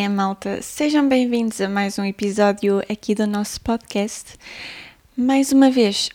[0.00, 0.62] é, malta?
[0.62, 4.38] Sejam bem-vindos a mais um episódio aqui do nosso podcast.
[5.16, 6.10] Mais uma vez,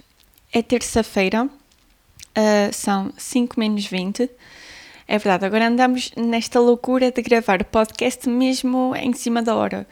[0.53, 4.29] é terça-feira, uh, são 5 menos 20.
[5.05, 9.85] É verdade, agora andamos nesta loucura de gravar podcast mesmo em cima da hora.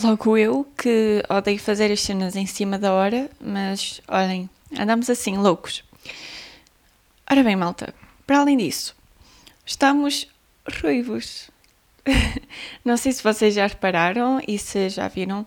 [0.00, 4.48] Logo eu, que odeio fazer as cenas em cima da hora, mas olhem,
[4.78, 5.82] andamos assim, loucos.
[7.28, 7.92] Ora bem, malta,
[8.24, 8.94] para além disso,
[9.66, 10.28] estamos
[10.80, 11.50] ruivos.
[12.84, 15.46] não sei se vocês já repararam e se já viram.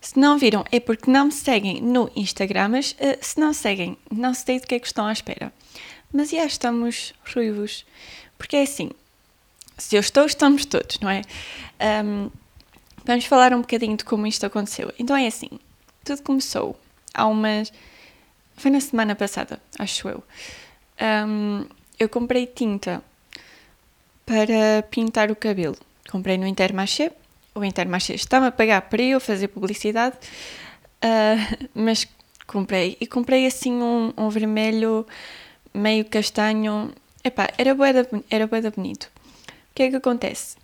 [0.00, 3.98] Se não viram, é porque não me seguem no Instagram, mas uh, se não seguem,
[4.10, 5.52] não sei do que é que estão à espera.
[6.12, 7.84] Mas já estamos ruivos.
[8.38, 8.90] Porque é assim,
[9.76, 11.22] se eu estou, estamos todos, não é?
[12.04, 12.30] Um,
[13.04, 14.92] vamos falar um bocadinho de como isto aconteceu.
[14.98, 15.50] Então é assim,
[16.04, 16.78] tudo começou
[17.12, 17.72] há umas.
[18.56, 20.22] Foi na semana passada, acho eu.
[21.00, 21.66] Um,
[21.98, 23.02] eu comprei tinta
[24.26, 25.76] para pintar o cabelo.
[26.10, 27.12] Comprei no Intermarché.
[27.54, 30.16] O Intermarché estava a pagar para eu fazer publicidade,
[31.02, 32.06] uh, mas
[32.46, 32.96] comprei.
[33.00, 35.06] E comprei assim um, um vermelho
[35.74, 36.92] meio castanho.
[37.22, 39.10] Epá, era boeda, era boeda bonito.
[39.70, 40.56] O que é que acontece?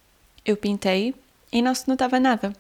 [0.45, 1.15] Eu pintei
[1.53, 2.53] e não se notava nada.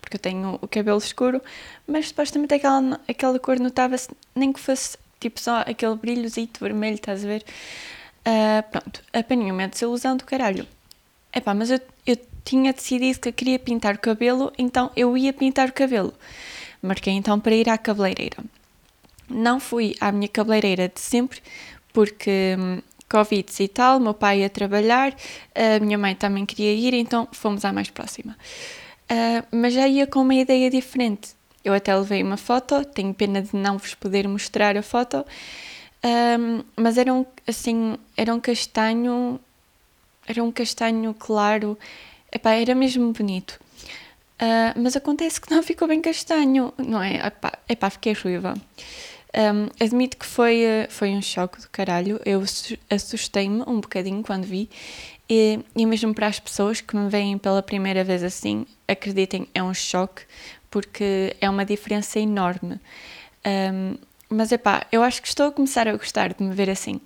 [0.00, 1.42] Porque eu tenho o cabelo escuro,
[1.86, 7.24] mas supostamente aquela, aquela cor notava-se nem que fosse tipo só aquele brilhozito vermelho, estás
[7.24, 7.44] a ver?
[8.20, 10.66] Uh, pronto, apanhei uma desilusão do caralho.
[11.36, 15.34] Epá, mas eu, eu tinha decidido que eu queria pintar o cabelo, então eu ia
[15.34, 16.14] pintar o cabelo.
[16.80, 18.38] Marquei então para ir à cabeleireira.
[19.28, 21.42] Não fui à minha cabeleireira de sempre,
[21.92, 25.14] porque hum, Covid e tal, meu pai ia trabalhar,
[25.54, 28.34] a minha mãe também queria ir, então fomos à mais próxima.
[29.10, 31.36] Uh, mas já ia com uma ideia diferente.
[31.62, 35.22] Eu até levei uma foto, tenho pena de não vos poder mostrar a foto,
[36.38, 39.40] um, mas era um, assim, era um castanho,
[40.26, 41.78] era um castanho claro,
[42.32, 43.60] epá, era mesmo bonito.
[44.36, 47.26] Uh, mas acontece que não ficou bem castanho, não é?
[47.26, 48.54] Epá, epá fiquei ruiva.
[49.34, 52.20] Um, admito que foi, foi um choque do caralho.
[52.24, 52.42] Eu
[52.90, 54.70] assustei-me um bocadinho quando vi.
[55.28, 59.62] E, e mesmo para as pessoas que me veem pela primeira vez assim, acreditem, é
[59.62, 60.22] um choque,
[60.70, 62.80] porque é uma diferença enorme.
[63.44, 63.96] Um,
[64.28, 67.00] mas é pá, eu acho que estou a começar a gostar de me ver assim.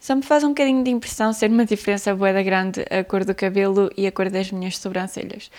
[0.00, 3.24] Só me faz um bocadinho de impressão ser uma diferença boa da grande a cor
[3.24, 5.50] do cabelo e a cor das minhas sobrancelhas.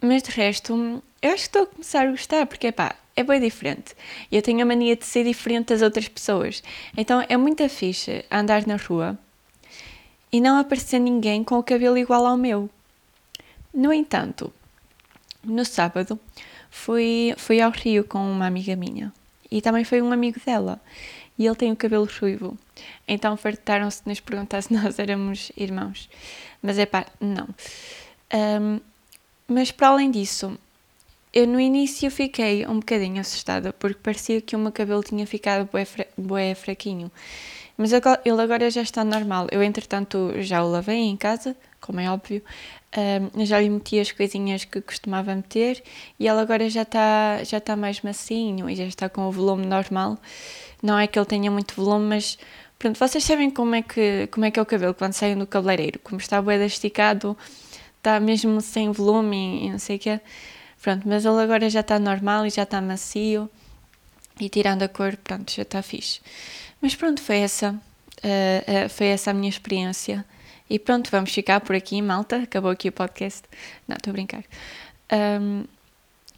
[0.00, 3.40] Mas de resto, eu acho que estou a começar a gostar, porque pá, é bem
[3.40, 3.96] diferente.
[4.30, 6.62] Eu tenho a mania de ser diferente das outras pessoas.
[6.96, 9.18] Então é muito fixe andar na rua
[10.30, 12.70] e não aparecer ninguém com o cabelo igual ao meu.
[13.74, 14.52] No entanto,
[15.42, 16.18] no sábado
[16.70, 19.12] fui, fui ao Rio com uma amiga minha
[19.50, 20.80] e também foi um amigo dela
[21.38, 22.58] e ele tem o cabelo ruivo.
[23.06, 26.08] Então fartaram-se de nos perguntar se nós éramos irmãos.
[26.62, 27.48] Mas é pá, não.
[28.34, 28.80] Um,
[29.46, 30.58] mas para além disso,
[31.32, 35.68] eu no início fiquei um bocadinho assustada porque parecia que o meu cabelo tinha ficado
[35.70, 37.10] bué, fra bué fraquinho.
[37.76, 39.46] Mas ele agora já está normal.
[39.52, 42.42] Eu, entretanto, já o lavei em casa, como é óbvio.
[42.96, 45.82] Um, já lhe meti as coisinhas que costumava meter
[46.18, 49.64] e ele agora já está já tá mais macinho e já está com o volume
[49.64, 50.18] normal.
[50.82, 52.38] Não é que ele tenha muito volume, mas
[52.78, 55.46] pronto, vocês sabem como é que, como é, que é o cabelo quando saem do
[55.46, 55.98] cabeleireiro.
[56.00, 57.36] Como está bué esticado,
[57.96, 60.20] está mesmo sem volume e não sei o quê.
[60.80, 63.50] Pronto, mas ele agora já está normal e já está macio
[64.40, 66.20] e tirando a cor, pronto, já está fixe.
[66.80, 70.24] Mas pronto, foi essa, uh, uh, foi essa a minha experiência.
[70.70, 72.42] E pronto, vamos ficar por aqui, malta.
[72.42, 73.42] Acabou aqui o podcast.
[73.86, 74.44] Não, estou a brincar.
[75.40, 75.64] Um,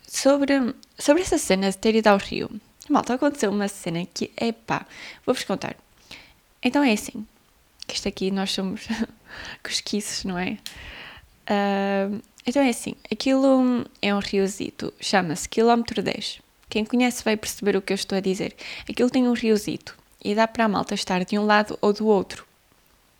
[0.06, 2.50] sobre, sobre essa cena de ter ido ao Rio,
[2.92, 4.86] malta, aconteceu uma cena que, é pá,
[5.24, 5.76] vou-vos contar.
[6.62, 7.26] Então é assim,
[7.86, 8.86] que isto aqui nós somos
[9.62, 10.58] cosquices, não é?
[11.48, 16.40] Uh, então é assim, aquilo é um riozito, chama-se Quilómetro 10.
[16.68, 18.54] Quem conhece vai perceber o que eu estou a dizer.
[18.88, 22.06] Aquilo tem um riozito e dá para a malta estar de um lado ou do
[22.06, 22.46] outro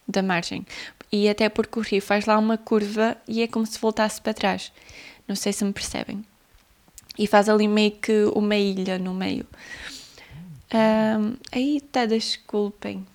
[0.06, 0.64] da margem.
[1.10, 4.34] E até porque o rio faz lá uma curva e é como se voltasse para
[4.34, 4.72] trás.
[5.26, 6.24] Não sei se me percebem.
[7.20, 9.44] E faz ali meio que uma ilha no meio.
[10.72, 13.06] Um, aí está, desculpem.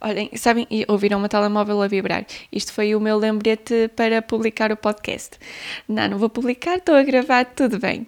[0.00, 2.24] Olhem, sabem, ouviram uma telemóvel a vibrar.
[2.52, 5.36] Isto foi o meu lembrete para publicar o podcast.
[5.88, 8.06] Não, não vou publicar, estou a gravar, tudo bem.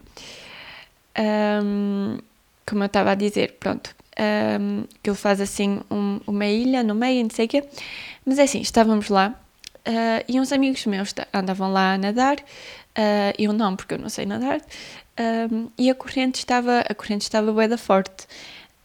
[1.19, 2.19] Um,
[2.64, 3.97] como eu estava a dizer, pronto.
[4.17, 7.64] Um, que ele faz assim um, uma ilha no meio, não sei o quê.
[8.25, 9.35] Mas é assim, estávamos lá
[9.88, 12.37] uh, e uns amigos meus andavam lá a nadar.
[12.96, 14.61] Uh, eu não, porque eu não sei nadar.
[15.50, 18.26] Um, e a corrente estava, a corrente estava bué forte.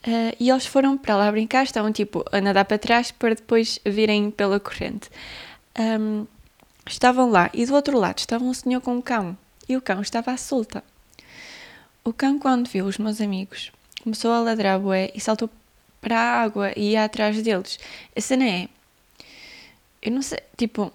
[0.08, 3.80] Uh, e eles foram para lá brincar, estavam tipo a nadar para trás para depois
[3.86, 5.10] virem pela corrente.
[5.78, 6.26] Um,
[6.88, 10.02] estavam lá e do outro lado estava um senhor com um cão e o cão
[10.02, 10.84] estava à solta.
[12.04, 13.72] O cão, quando viu os meus amigos,
[14.02, 15.50] começou a ladrar bué e saltou
[16.02, 17.78] para a água e ia atrás deles.
[18.16, 18.70] A cena é.
[20.02, 20.92] Eu não sei, tipo.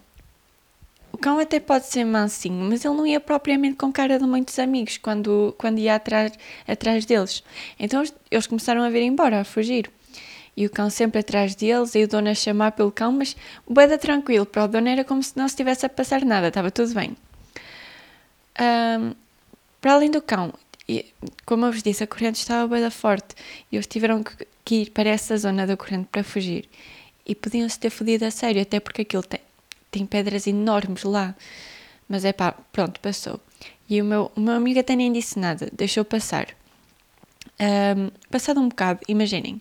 [1.24, 4.98] Cão até pode ser mansinho, mas ele não ia propriamente com cara de muitos amigos
[4.98, 6.34] quando, quando ia atrás,
[6.68, 7.42] atrás deles.
[7.80, 9.90] Então eles começaram a vir embora, a fugir.
[10.54, 13.34] E o cão sempre atrás deles, e o dono a chamar pelo cão, mas
[13.64, 16.70] o beda tranquilo, para o dono era como se não estivesse a passar nada, estava
[16.70, 17.16] tudo bem.
[18.60, 19.14] Um,
[19.80, 20.52] para além do cão,
[20.86, 21.06] e,
[21.46, 23.34] como eu vos disse, a corrente estava bem forte
[23.72, 26.68] e eles tiveram que, que, ir para essa zona da corrente para fugir.
[27.26, 29.40] E podiam-se ter fodido a sério, até porque aquilo tem,
[29.94, 31.34] tem pedras enormes lá.
[32.08, 33.40] Mas é pá, pronto, passou.
[33.88, 36.48] E o meu, o meu amigo até nem disse nada, deixou passar.
[37.60, 39.60] Um, passado um bocado, imaginem,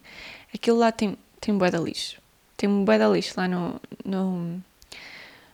[0.53, 2.17] aquilo lá tem, tem bué de lixo.
[2.57, 4.61] Tem bué de lixo lá no, no,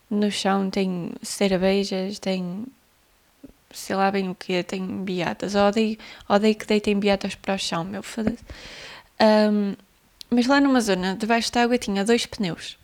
[0.09, 2.65] no chão, tem cervejas, tem
[3.71, 5.55] sei lá bem o que, tem beatas.
[5.55, 5.97] Odeio,
[6.27, 8.43] odeio que deitem beatas para o chão, meu foda-se.
[9.21, 9.75] Um,
[10.29, 12.77] mas lá numa zona debaixo da água tinha dois pneus.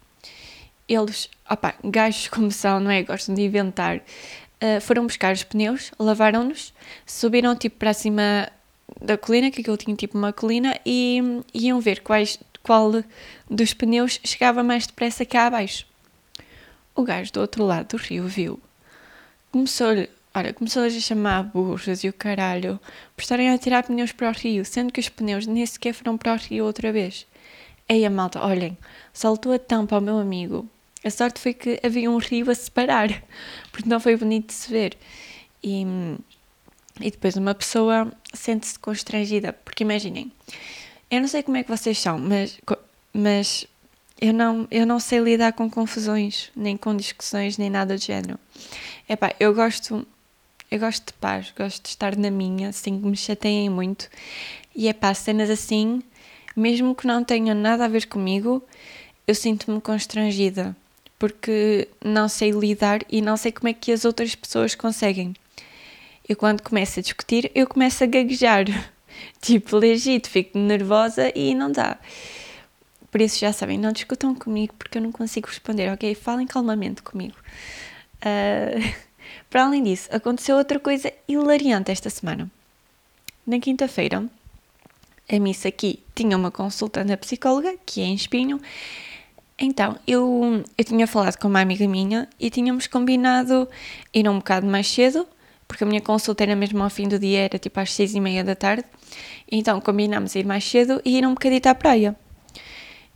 [0.88, 3.04] Eles, opá, gajos como são, não é?
[3.04, 3.98] Gostam de inventar.
[3.98, 6.74] Uh, foram buscar os pneus, lavaram-nos,
[7.06, 8.50] subiram tipo para cima
[9.02, 11.22] da colina, que aquilo tinha tipo uma colina, e,
[11.54, 12.92] e iam ver quais, qual
[13.50, 15.86] dos pneus chegava mais depressa cá abaixo.
[16.96, 18.60] O gajo do outro lado do rio viu.
[19.52, 22.78] Começou-lhe Ora, começou-lhes a chamar burros e o caralho
[23.16, 26.18] por estarem a tirar pneus para o rio, sendo que os pneus nem sequer foram
[26.18, 27.26] para o rio outra vez.
[27.88, 28.78] Ei, a malta, olhem,
[29.14, 30.70] saltou a tampa ao meu amigo.
[31.06, 33.24] A sorte foi que havia um rio a separar,
[33.72, 34.98] porque não foi bonito de se ver.
[35.64, 35.86] E,
[37.00, 40.32] e depois uma pessoa sente-se constrangida, porque imaginem,
[41.10, 42.60] eu não sei como é que vocês são, mas,
[43.14, 43.68] mas
[44.20, 48.40] eu, não, eu não sei lidar com confusões, nem com discussões, nem nada do género.
[49.08, 50.06] Epá, eu gosto
[50.72, 54.10] eu gosto de paz, gosto de estar na minha, sem que me chateiem muito.
[54.76, 56.02] E é pá, cenas assim,
[56.56, 58.64] mesmo que não tenham nada a ver comigo,
[59.28, 60.76] eu sinto-me constrangida,
[61.18, 65.34] porque não sei lidar e não sei como é que as outras pessoas conseguem.
[66.28, 68.66] Eu quando começo a discutir, eu começo a gaguejar.
[69.40, 71.98] Tipo, legito, fico nervosa e não dá.
[73.10, 76.14] Por isso já sabem, não discutam comigo porque eu não consigo responder, ok?
[76.16, 77.36] Falem calmamente comigo.
[78.18, 79.06] Uh,
[79.50, 82.52] Para além disso, aconteceu outra coisa hilariante esta semana.
[83.46, 84.26] Na quinta-feira,
[85.32, 88.60] a missa aqui tinha uma consulta na psicóloga, que é em Espinho.
[89.58, 93.68] Então, eu, eu tinha falado com uma amiga minha e tínhamos combinado
[94.14, 95.26] ir um bocado mais cedo,
[95.68, 98.20] porque a minha consulta era mesmo ao fim do dia, era tipo às seis e
[98.20, 98.84] meia da tarde.
[99.50, 102.16] Então, combinámos ir mais cedo e ir um bocadito à praia.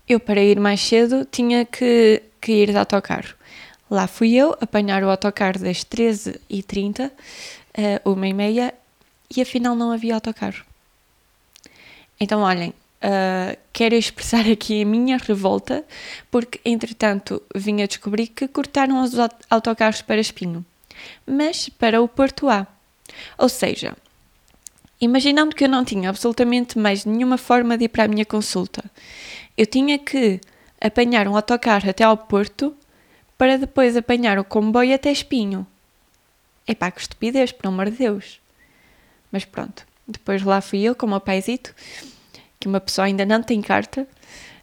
[0.08, 3.36] Eu, para ir mais cedo, tinha que, que ir de autocarro.
[3.92, 7.12] Lá fui eu apanhar o autocarro das 13h30, uh,
[7.74, 8.74] eh, uma e meia,
[9.36, 10.64] e afinal não havia autocarro.
[12.20, 15.84] Então, olhem, uh, quero expressar aqui a minha revolta,
[16.30, 19.13] porque entretanto vim a descobrir que cortaram os
[19.50, 20.66] autocarros para Espinho,
[21.25, 22.68] mas para o Porto A.
[23.38, 23.95] Ou seja,
[25.00, 28.83] imaginando que eu não tinha absolutamente mais nenhuma forma de ir para a minha consulta,
[29.57, 30.40] eu tinha que
[30.80, 32.76] apanhar um autocarro até ao Porto
[33.38, 35.66] para depois apanhar o comboio até Espinho.
[36.68, 38.40] Epá, que estupidez, por amor de Deus.
[39.31, 41.74] Mas pronto, depois lá fui eu com o meu paizito,
[42.59, 44.06] que uma pessoa ainda não tem carta.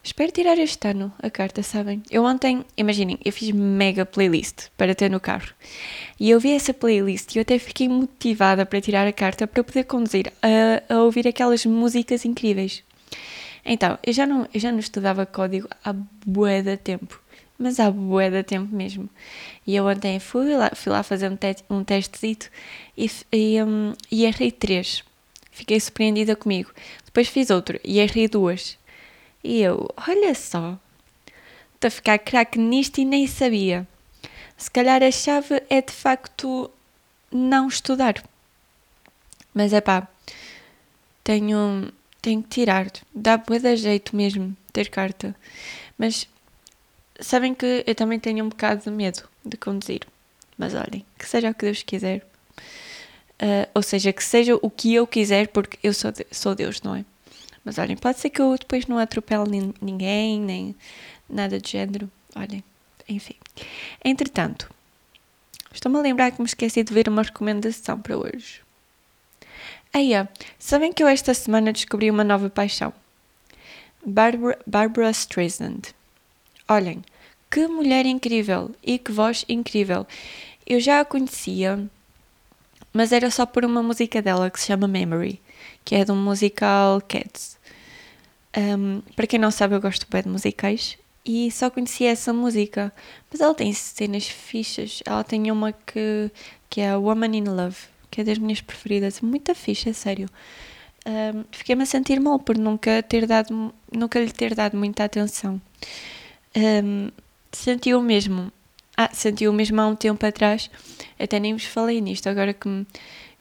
[0.03, 2.01] Espero tirar este ano a carta, sabem?
[2.11, 5.49] Eu ontem, imaginem, eu fiz mega playlist para ter no carro.
[6.19, 9.63] E eu vi essa playlist e eu até fiquei motivada para tirar a carta para
[9.63, 12.83] poder conduzir a, a ouvir aquelas músicas incríveis.
[13.65, 15.93] Então, eu já não, eu já não estudava código há
[16.25, 17.19] bué de tempo
[17.59, 19.09] mas há bué de tempo mesmo.
[19.65, 22.51] E eu ontem fui lá, fui lá fazer um, te um testezito
[22.95, 25.03] e, e, um, e errei três.
[25.57, 26.71] Fiquei surpreendida comigo.
[27.05, 28.77] Depois fiz outro e errei duas.
[29.43, 30.77] E eu, olha só,
[31.75, 33.87] estou a ficar craque nisto e nem sabia.
[34.55, 36.69] Se calhar a chave é de facto
[37.31, 38.23] não estudar.
[39.53, 40.07] Mas é pá,
[41.23, 42.87] tenho, tenho que tirar.
[43.13, 45.35] Dá bué de jeito mesmo ter carta.
[45.97, 46.27] Mas
[47.19, 50.01] Sabem que eu também tenho um bocado de medo de conduzir.
[50.57, 52.26] Mas olhem, que seja o que Deus quiser.
[53.41, 56.81] Uh, ou seja, que seja o que eu quiser, porque eu sou, de, sou Deus,
[56.81, 57.05] não é?
[57.63, 60.75] Mas olhem, pode ser que eu depois não atropele ninguém, nem
[61.29, 62.09] nada de género.
[62.35, 62.63] Olhem,
[63.07, 63.35] enfim.
[64.03, 64.69] Entretanto,
[65.71, 68.61] estou-me a lembrar que me esqueci de ver uma recomendação para hoje.
[69.93, 72.93] Eia, sabem que eu esta semana descobri uma nova paixão?
[74.05, 75.93] Barbara, Barbara Streisand.
[76.67, 77.03] Olhem,
[77.51, 80.07] que mulher incrível e que voz incrível.
[80.65, 81.89] Eu já a conhecia,
[82.93, 85.41] mas era só por uma música dela que se chama Memory,
[85.83, 87.57] que é um musical Cats.
[88.57, 92.91] Um, para quem não sabe, eu gosto bem de musicais e só conhecia essa música.
[93.29, 95.01] Mas ela tem cenas fichas.
[95.05, 96.31] Ela tem uma que,
[96.69, 97.77] que é a Woman in Love,
[98.09, 99.21] que é das minhas preferidas.
[99.21, 100.29] Muito ficha, sério.
[101.05, 105.61] Um, Fiquei-me a sentir mal por nunca, ter dado, nunca lhe ter dado muita atenção.
[106.55, 107.11] Um,
[107.51, 108.51] senti o mesmo.
[108.97, 110.71] Ah, senti o mesmo há um tempo atrás.
[111.19, 112.85] Até nem vos falei nisto, agora que me,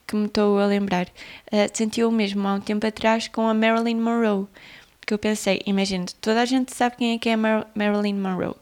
[0.06, 1.06] que me estou a lembrar.
[1.50, 4.46] Uh, senti o mesmo há um tempo atrás com a Marilyn Monroe.
[5.06, 8.14] Que eu pensei, imagina, toda a gente sabe quem é que é a Mar Marilyn
[8.14, 8.54] Monroe.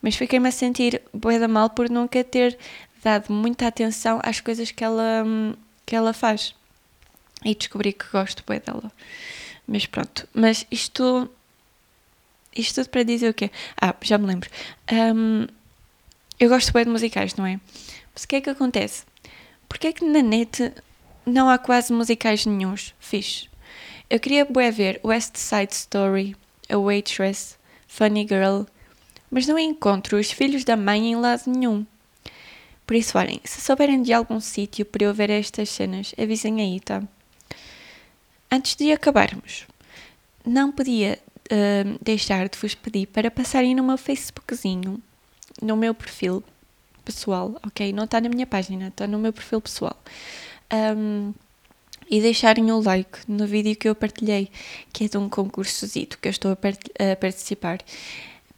[0.00, 2.58] Mas fiquei-me a sentir bué da mal por nunca ter
[3.04, 5.24] dado muita atenção às coisas que ela,
[5.86, 6.54] que ela faz
[7.44, 8.90] e descobri que gosto bem dela.
[9.66, 11.30] Mas pronto, mas isto
[12.54, 13.50] isto tudo para dizer o quê?
[13.80, 14.48] Ah, já me lembro.
[14.92, 15.46] Um,
[16.42, 17.60] eu gosto bem de musicais, não é?
[18.12, 19.04] Mas o que é que acontece?
[19.68, 20.72] Porque é que na net
[21.24, 23.48] não há quase musicais nenhums fixe?
[24.10, 26.34] Eu queria bem ver West Side Story,
[26.68, 27.56] A Waitress,
[27.86, 28.64] Funny Girl,
[29.30, 31.86] mas não encontro os filhos da mãe em lado nenhum.
[32.84, 36.80] Por isso, olhem, se souberem de algum sítio para eu ver estas cenas, avisem aí,
[36.80, 37.04] tá?
[38.50, 39.68] Antes de acabarmos,
[40.44, 41.20] não podia
[41.52, 45.00] uh, deixar de vos pedir para passarem no meu Facebookzinho,
[45.60, 46.42] no meu perfil
[47.04, 47.92] pessoal, ok?
[47.92, 49.96] Não está na minha página, está no meu perfil pessoal.
[50.72, 51.32] Um,
[52.10, 54.50] e deixarem o like no vídeo que eu partilhei,
[54.92, 57.78] que é de um concursozito que eu estou a, a participar.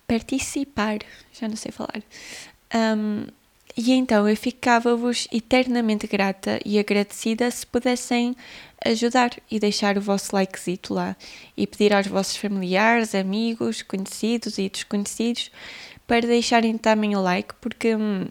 [0.07, 0.99] Participar,
[1.33, 2.03] já não sei falar.
[2.75, 3.27] Um,
[3.77, 8.37] e então eu ficava-vos eternamente grata e agradecida se pudessem
[8.85, 11.17] ajudar e deixar o vosso likezito lá
[11.57, 15.51] e pedir aos vossos familiares, amigos, conhecidos e desconhecidos
[16.07, 18.27] para deixarem também o like, porque hum,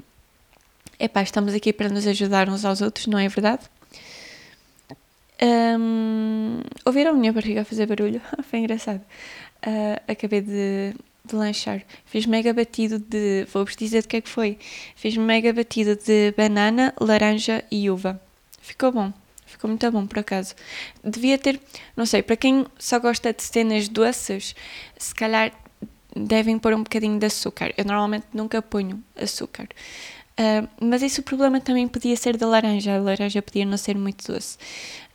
[0.99, 3.63] epá, estamos aqui para nos ajudar uns aos outros, não é verdade?
[5.41, 8.21] Um, ouviram a minha barriga fazer barulho?
[8.43, 9.01] Foi engraçado.
[9.65, 11.81] Uh, acabei de de lanchar.
[12.05, 13.45] Fiz mega batido de.
[13.51, 14.57] Vou-vos dizer de que é que foi.
[14.95, 18.21] Fiz mega batido de banana, laranja e uva.
[18.61, 19.13] Ficou bom.
[19.45, 20.55] Ficou muito bom, por acaso.
[21.03, 21.59] Devia ter.
[21.95, 24.55] Não sei, para quem só gosta de cenas doces,
[24.97, 25.51] se calhar
[26.15, 27.73] devem pôr um bocadinho de açúcar.
[27.77, 29.67] Eu normalmente nunca ponho açúcar.
[30.33, 32.95] Uh, mas esse problema também podia ser da laranja.
[32.95, 34.57] A laranja podia não ser muito doce.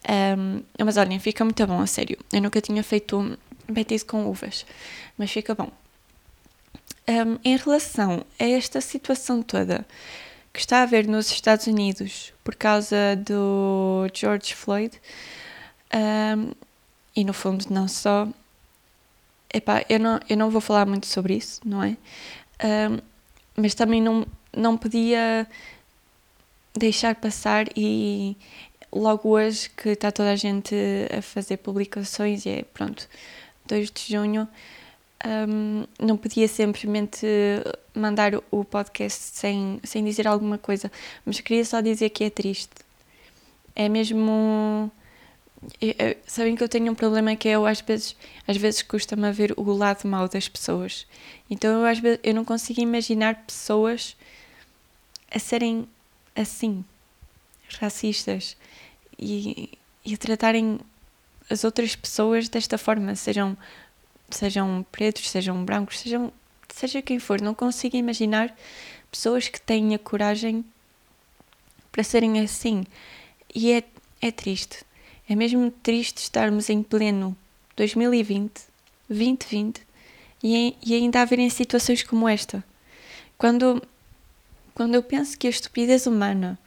[0.09, 2.19] Um, mas olhem, fica muito bom, a sério.
[2.33, 3.37] Eu nunca tinha feito
[3.69, 4.65] betis com uvas,
[5.17, 5.71] mas fica bom.
[7.09, 9.87] Um, em relação a esta situação toda
[10.53, 15.01] que está a haver nos Estados Unidos por causa do George Floyd,
[15.95, 16.53] um,
[17.15, 18.29] e no fundo não só,
[19.53, 21.97] epá, eu, não, eu não vou falar muito sobre isso, não é?
[23.57, 24.27] Mas também não,
[24.57, 25.47] não podia
[26.77, 28.37] deixar passar e
[28.93, 30.75] logo hoje que está toda a gente
[31.17, 33.09] a fazer publicações e é pronto,
[33.67, 34.49] 2 de junho,
[35.27, 37.27] um, não podia simplesmente
[37.95, 40.91] mandar o podcast sem, sem dizer alguma coisa,
[41.25, 42.75] mas queria só dizer que é triste.
[43.75, 44.91] É mesmo.
[46.27, 49.33] Sabem que eu tenho um problema que é eu às vezes, às vezes custa-me a
[49.33, 51.07] ver o lado mau das pessoas.
[51.51, 54.17] Então eu às vezes eu não consigo imaginar pessoas
[55.35, 55.89] a serem
[56.35, 56.85] assim,
[57.81, 58.57] racistas
[59.19, 59.71] e,
[60.05, 60.79] e a tratarem
[61.51, 63.57] as outras pessoas desta forma, sejam
[64.31, 66.33] sejam pretos, sejam brancos, sejam,
[66.69, 68.55] seja quem for, não consigo imaginar
[69.11, 70.65] pessoas que têm a coragem
[71.91, 72.85] para serem assim.
[73.55, 73.83] E é,
[74.21, 74.85] é triste.
[75.29, 77.37] É mesmo triste estarmos em pleno
[77.77, 78.63] 2020,
[79.09, 79.83] 2020
[80.43, 82.65] e, e ainda haverem situações como esta.
[83.37, 83.83] Quando,
[84.75, 86.59] quando eu penso que a estupidez humana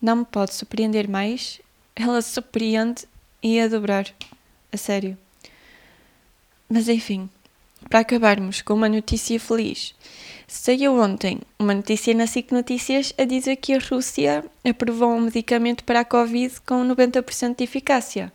[0.00, 1.60] não me pode surpreender mais,
[1.96, 3.06] ela surpreende
[3.42, 4.06] e a dobrar.
[4.72, 5.18] A sério.
[6.68, 7.28] Mas enfim,
[7.88, 9.94] para acabarmos com uma notícia feliz.
[10.46, 15.84] Saiu ontem uma notícia na SIC Notícias a dizer que a Rússia aprovou um medicamento
[15.84, 18.32] para a Covid com 90% de eficácia.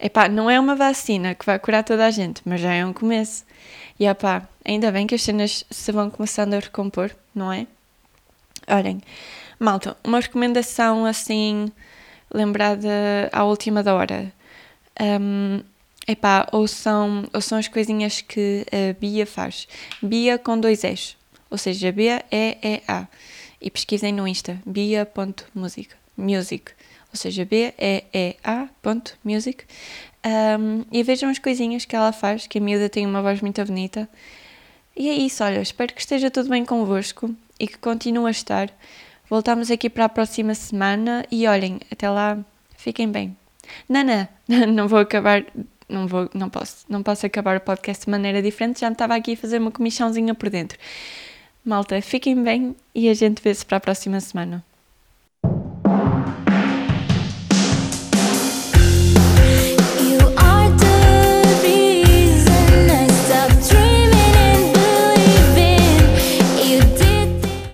[0.00, 2.92] Epá, não é uma vacina que vai curar toda a gente, mas já é um
[2.92, 3.44] começo.
[4.00, 7.68] E epá, ainda bem que as cenas se vão começando a recompor, não é?
[8.66, 9.00] Olhem,
[9.60, 11.70] malta, uma recomendação assim,
[12.34, 14.32] lembrada à última da hora.
[15.00, 15.62] Um,
[16.06, 19.68] Epá, ou são, ou são as coisinhas que a Bia faz.
[20.02, 21.14] Bia com dois S.
[21.50, 23.06] Ou seja, B-E-E-A.
[23.60, 25.90] E pesquisem no Insta, bia.music.
[26.16, 26.72] Music.
[27.12, 28.84] Ou seja, B-E-E-A.music.
[30.24, 33.62] Um, e vejam as coisinhas que ela faz, que a miúda tem uma voz muito
[33.64, 34.08] bonita.
[34.96, 38.70] E é isso, olha, espero que esteja tudo bem convosco e que continue a estar.
[39.28, 42.38] Voltamos aqui para a próxima semana e olhem, até lá,
[42.76, 43.36] fiquem bem.
[43.88, 45.44] Nana, não vou acabar,
[45.92, 49.14] não vou, não posso, não posso acabar o podcast de maneira diferente, já me estava
[49.14, 50.78] aqui a fazer uma comichãozinha por dentro.
[51.64, 54.64] Malta, fiquem bem e a gente vê-se para a próxima semana.